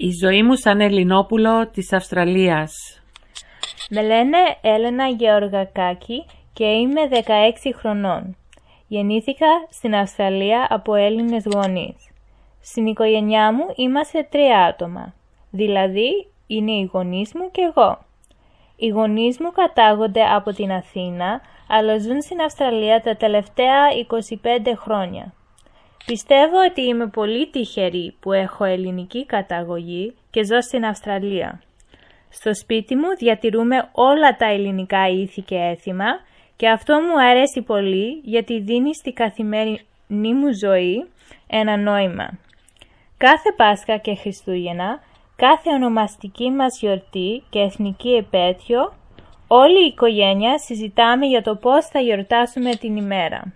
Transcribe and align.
Η 0.00 0.10
ζωή 0.10 0.42
μου 0.42 0.56
σαν 0.56 0.80
Ελληνόπουλο 0.80 1.68
της 1.68 1.92
Αυστραλίας. 1.92 2.72
Με 3.90 4.02
λένε 4.02 4.38
Έλενα 4.60 5.06
Γεωργακάκη 5.06 6.24
και 6.52 6.64
είμαι 6.64 7.00
16 7.10 7.72
χρονών. 7.74 8.36
Γεννήθηκα 8.88 9.46
στην 9.70 9.94
Αυστραλία 9.94 10.66
από 10.70 10.94
Έλληνες 10.94 11.44
γονείς. 11.54 11.96
Στην 12.60 12.86
οικογένειά 12.86 13.52
μου 13.52 13.64
είμαστε 13.76 14.28
τρία 14.30 14.64
άτομα, 14.64 15.14
δηλαδή 15.50 16.26
είναι 16.46 16.72
οι 16.72 16.90
γονείς 16.92 17.34
μου 17.34 17.50
και 17.50 17.72
εγώ. 17.74 17.98
Οι 18.76 18.88
γονείς 18.88 19.38
μου 19.40 19.50
κατάγονται 19.52 20.22
από 20.22 20.50
την 20.52 20.72
Αθήνα, 20.72 21.40
αλλά 21.68 21.98
ζουν 21.98 22.22
στην 22.22 22.40
Αυστραλία 22.40 23.00
τα 23.00 23.16
τελευταία 23.16 23.80
25 24.42 24.74
χρόνια. 24.76 25.32
Πιστεύω 26.06 26.56
ότι 26.70 26.82
είμαι 26.82 27.06
πολύ 27.06 27.50
τυχερή 27.50 28.14
που 28.20 28.32
έχω 28.32 28.64
ελληνική 28.64 29.26
καταγωγή 29.26 30.14
και 30.30 30.44
ζω 30.44 30.60
στην 30.60 30.84
Αυστραλία. 30.84 31.62
Στο 32.28 32.54
σπίτι 32.54 32.96
μου 32.96 33.16
διατηρούμε 33.18 33.88
όλα 33.92 34.36
τα 34.36 34.46
ελληνικά 34.46 35.08
ήθη 35.08 35.40
και 35.40 35.56
έθιμα 35.56 36.06
και 36.56 36.68
αυτό 36.68 37.00
μου 37.00 37.22
αρέσει 37.22 37.62
πολύ 37.62 38.20
γιατί 38.24 38.60
δίνει 38.60 38.94
στη 38.94 39.12
καθημερινή 39.12 40.34
μου 40.34 40.52
ζωή 40.60 41.06
ένα 41.46 41.76
νόημα. 41.76 42.38
Κάθε 43.16 43.52
Πάσχα 43.56 43.96
και 43.96 44.14
Χριστούγεννα, 44.14 45.00
κάθε 45.36 45.70
ονομαστική 45.70 46.50
μας 46.50 46.78
γιορτή 46.80 47.42
και 47.50 47.58
εθνική 47.58 48.08
επέτειο, 48.08 48.92
όλη 49.46 49.84
η 49.84 49.86
οικογένεια 49.86 50.58
συζητάμε 50.58 51.26
για 51.26 51.42
το 51.42 51.56
πώς 51.56 51.86
θα 51.86 52.00
γιορτάσουμε 52.00 52.74
την 52.74 52.96
ημέρα. 52.96 53.52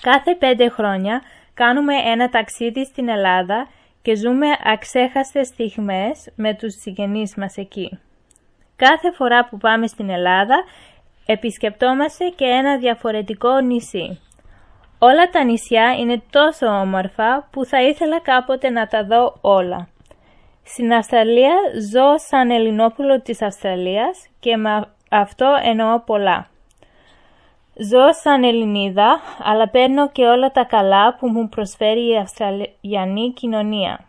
Κάθε 0.00 0.34
πέντε 0.34 0.68
χρόνια 0.68 1.22
κάνουμε 1.54 1.94
ένα 1.94 2.28
ταξίδι 2.28 2.84
στην 2.84 3.08
Ελλάδα 3.08 3.68
και 4.02 4.16
ζούμε 4.16 4.46
αξέχαστες 4.64 5.46
στιγμές 5.46 6.32
με 6.36 6.54
τους 6.54 6.74
συγγενείς 6.80 7.34
μας 7.36 7.56
εκεί. 7.56 7.98
Κάθε 8.76 9.12
φορά 9.12 9.48
που 9.48 9.58
πάμε 9.58 9.86
στην 9.86 10.10
Ελλάδα 10.10 10.64
επισκεπτόμαστε 11.26 12.24
και 12.28 12.44
ένα 12.44 12.78
διαφορετικό 12.78 13.60
νησί. 13.60 14.20
Όλα 14.98 15.30
τα 15.30 15.44
νησιά 15.44 15.94
είναι 15.98 16.22
τόσο 16.30 16.66
όμορφα 16.66 17.48
που 17.50 17.64
θα 17.64 17.82
ήθελα 17.82 18.20
κάποτε 18.20 18.70
να 18.70 18.86
τα 18.86 19.04
δω 19.04 19.38
όλα. 19.40 19.88
Στην 20.62 20.92
Αυστραλία 20.92 21.54
ζω 21.92 22.18
σαν 22.28 22.50
Ελληνόπουλο 22.50 23.20
της 23.20 23.42
Αυστραλίας 23.42 24.28
και 24.40 24.56
με 24.56 24.88
αυτό 25.10 25.46
εννοώ 25.62 26.00
πολλά. 26.00 26.48
Ζω 27.76 28.12
σαν 28.22 28.44
Ελληνίδα, 28.44 29.20
αλλά 29.42 29.68
παίρνω 29.68 30.10
και 30.10 30.24
όλα 30.24 30.50
τα 30.50 30.64
καλά 30.64 31.16
που 31.16 31.28
μου 31.28 31.48
προσφέρει 31.48 32.08
η 32.08 32.16
Αυστραλιανή 32.16 33.32
κοινωνία. 33.34 34.00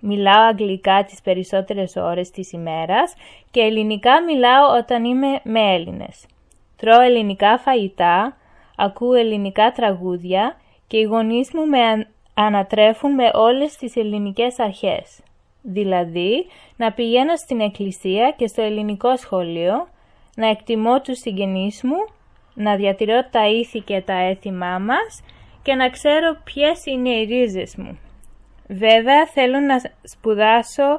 Μιλάω 0.00 0.46
αγγλικά 0.46 1.04
τις 1.04 1.22
περισσότερες 1.22 1.96
ώρες 1.96 2.30
της 2.30 2.52
ημέρας 2.52 3.14
και 3.50 3.60
ελληνικά 3.60 4.22
μιλάω 4.22 4.76
όταν 4.78 5.04
είμαι 5.04 5.40
με 5.42 5.60
Έλληνες. 5.74 6.26
Τρώω 6.76 7.00
ελληνικά 7.00 7.58
φαγητά, 7.58 8.36
ακούω 8.76 9.14
ελληνικά 9.14 9.72
τραγούδια 9.72 10.56
και 10.86 10.96
οι 10.96 11.02
γονείς 11.02 11.52
μου 11.52 11.66
με 11.66 12.06
ανατρέφουν 12.34 13.14
με 13.14 13.30
όλες 13.34 13.76
τις 13.76 13.96
ελληνικές 13.96 14.58
αρχές. 14.58 15.20
Δηλαδή, 15.62 16.46
να 16.76 16.92
πηγαίνω 16.92 17.36
στην 17.36 17.60
εκκλησία 17.60 18.34
και 18.36 18.46
στο 18.46 18.62
ελληνικό 18.62 19.16
σχολείο, 19.16 19.88
να 20.36 20.48
εκτιμώ 20.48 21.00
τους 21.00 21.18
συγγενείς 21.18 21.82
μου 21.82 22.06
να 22.54 22.76
διατηρώ 22.76 23.24
τα 23.30 23.48
ήθη 23.48 23.80
και 23.80 24.00
τα 24.00 24.14
έθιμά 24.14 24.78
μας 24.78 25.22
και 25.62 25.74
να 25.74 25.88
ξέρω 25.88 26.36
ποιες 26.44 26.86
είναι 26.86 27.08
οι 27.08 27.24
ρίζες 27.24 27.76
μου. 27.76 27.98
Βέβαια 28.68 29.26
θέλω 29.26 29.60
να 29.60 29.80
σπουδάσω 30.02 30.98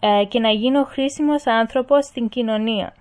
ε, 0.00 0.24
και 0.24 0.40
να 0.40 0.50
γίνω 0.50 0.84
χρήσιμος 0.84 1.46
άνθρωπος 1.46 2.04
στην 2.04 2.28
κοινωνία. 2.28 2.94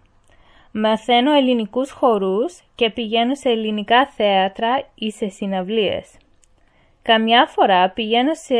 Μαθαίνω 0.72 1.32
ελληνικούς 1.34 1.92
χορούς 1.92 2.62
και 2.76 2.90
πηγαίνω 2.90 3.36
σε 3.36 3.50
ελληνικά 3.50 4.08
θέατρα 4.08 4.84
ή 4.96 5.12
σε 5.12 5.28
συναυλίες. 5.28 6.18
Καμιά 7.02 7.46
φορά 7.46 7.90
πηγαίνω 7.90 8.34
σε 8.34 8.56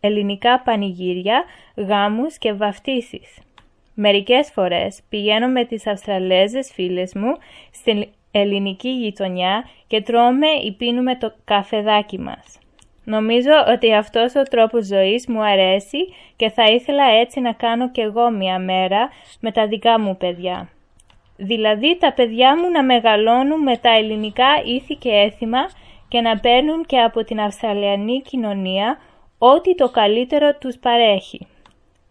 ελληνικά 0.00 0.62
πανηγύρια, 0.62 1.44
γάμους 1.76 2.38
και 2.38 2.52
βαφτίσεις. 2.52 3.38
Μερικές 3.98 4.50
φορές 4.50 5.00
πηγαίνω 5.08 5.48
με 5.48 5.64
τις 5.64 5.86
Αυστραλέζες 5.86 6.70
φίλες 6.72 7.14
μου 7.14 7.32
στην 7.72 8.08
ελληνική 8.30 8.88
γειτονιά 8.88 9.68
και 9.86 10.00
τρώμε 10.00 10.46
ή 10.64 10.72
πίνουμε 10.72 11.16
το 11.16 11.32
καφεδάκι 11.44 12.18
μας. 12.18 12.58
Νομίζω 13.04 13.50
ότι 13.68 13.94
αυτός 13.94 14.34
ο 14.34 14.42
τρόπος 14.42 14.86
ζωής 14.86 15.26
μου 15.28 15.42
αρέσει 15.42 15.98
και 16.36 16.50
θα 16.50 16.64
ήθελα 16.64 17.04
έτσι 17.04 17.40
να 17.40 17.52
κάνω 17.52 17.90
κι 17.90 18.00
εγώ 18.00 18.30
μια 18.30 18.58
μέρα 18.58 19.08
με 19.40 19.52
τα 19.52 19.66
δικά 19.66 20.00
μου 20.00 20.16
παιδιά. 20.16 20.68
Δηλαδή 21.36 21.98
τα 21.98 22.12
παιδιά 22.12 22.56
μου 22.56 22.70
να 22.70 22.84
μεγαλώνουν 22.84 23.62
με 23.62 23.76
τα 23.76 23.90
ελληνικά 23.90 24.48
ήθη 24.64 24.94
και 24.94 25.10
έθιμα 25.10 25.68
και 26.08 26.20
να 26.20 26.38
παίρνουν 26.38 26.84
και 26.86 26.98
από 26.98 27.24
την 27.24 27.40
Αυστραλιανή 27.40 28.22
κοινωνία 28.22 28.98
ό,τι 29.38 29.74
το 29.74 29.88
καλύτερο 29.88 30.54
τους 30.54 30.76
παρέχει. 30.78 31.46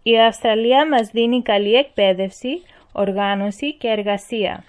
Η 0.08 0.22
Αυστραλία 0.22 0.88
μας 0.88 1.10
δίνει 1.12 1.42
καλή 1.42 1.74
εκπαίδευση, 1.74 2.62
οργάνωση 2.92 3.74
και 3.74 3.88
εργασία. 3.88 4.64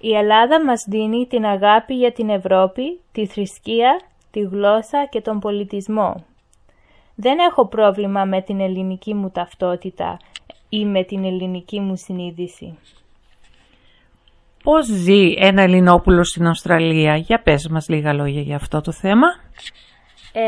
Η 0.00 0.14
Ελλάδα 0.14 0.64
μας 0.64 0.84
δίνει 0.88 1.26
την 1.26 1.44
αγάπη 1.44 1.94
για 1.94 2.12
την 2.12 2.28
Ευρώπη, 2.28 3.00
τη 3.12 3.26
θρησκεία, 3.26 4.00
τη 4.30 4.40
γλώσσα 4.40 5.06
και 5.10 5.20
τον 5.20 5.38
πολιτισμό. 5.38 6.24
Δεν 7.14 7.38
έχω 7.38 7.66
πρόβλημα 7.66 8.24
με 8.24 8.42
την 8.42 8.60
ελληνική 8.60 9.14
μου 9.14 9.30
ταυτότητα 9.30 10.16
ή 10.68 10.84
με 10.84 11.04
την 11.04 11.24
ελληνική 11.24 11.80
μου 11.80 11.96
συνείδηση. 11.96 12.78
Πώς 14.62 14.86
ζει 14.86 15.34
ένα 15.38 15.62
Ελληνόπουλος 15.62 16.28
στην 16.28 16.46
Αυστραλία, 16.46 17.16
για 17.16 17.42
πες 17.42 17.68
μας 17.68 17.88
λίγα 17.88 18.12
λόγια 18.12 18.40
για 18.40 18.56
αυτό 18.56 18.80
το 18.80 18.92
θέμα. 18.92 19.26
Ε, 20.32 20.42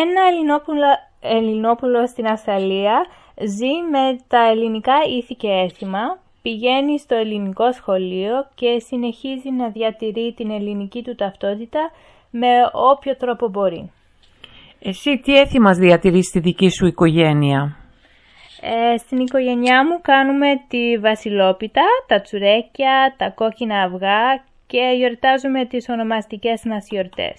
ένα 0.00 0.20
Ελληνόπουλο, 0.30 0.86
Ελληνόπουλο 1.20 2.06
στην 2.06 2.26
Αυστραλία 2.26 3.06
ζει 3.44 3.74
με 3.90 4.18
τα 4.28 4.48
ελληνικά 4.50 4.94
ήθη 5.18 5.34
και 5.34 5.48
έθιμα, 5.48 6.18
πηγαίνει 6.42 6.98
στο 6.98 7.14
ελληνικό 7.14 7.72
σχολείο 7.72 8.34
και 8.54 8.78
συνεχίζει 8.78 9.50
να 9.50 9.68
διατηρεί 9.68 10.34
την 10.36 10.50
ελληνική 10.50 11.02
του 11.02 11.14
ταυτότητα 11.14 11.90
με 12.30 12.48
όποιο 12.72 13.16
τρόπο 13.16 13.48
μπορεί. 13.48 13.92
Εσύ 14.82 15.20
τι 15.24 15.38
έθιμας 15.38 15.78
διατηρείς 15.78 16.26
στη 16.26 16.40
δική 16.40 16.68
σου 16.70 16.86
οικογένεια; 16.86 17.76
Ε, 18.62 18.96
στην 18.96 19.18
οικογένειά 19.18 19.86
μου 19.86 20.00
κάνουμε 20.02 20.46
τη 20.68 20.98
βασιλόπιτα, 20.98 21.82
τα 22.06 22.20
τσουρέκια, 22.20 23.14
τα 23.16 23.30
κόκκινα 23.30 23.82
αυγά 23.82 24.44
και 24.66 24.94
γιορτάζουμε 24.96 25.66
τις 25.66 25.88
ονομαστικές 25.88 26.62
μας 26.64 26.86
γιορτές. 26.90 27.36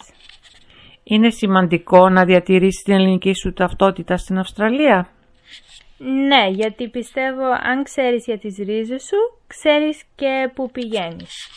Είναι 1.03 1.29
σημαντικό 1.29 2.09
να 2.09 2.25
διατηρήσεις 2.25 2.83
την 2.83 2.93
ελληνική 2.93 3.33
σου 3.33 3.53
ταυτότητα 3.53 4.17
στην 4.17 4.37
Αυστραλία; 4.37 5.07
Ναι, 6.03 6.47
γιατί 6.49 6.89
πιστεύω 6.89 7.43
αν 7.43 7.83
ξέρεις 7.83 8.25
για 8.25 8.37
τις 8.37 8.57
ρίζες 8.57 9.03
σου, 9.03 9.39
ξέρεις 9.47 10.03
και 10.15 10.51
που 10.55 10.71
πηγαίνεις. 10.71 11.47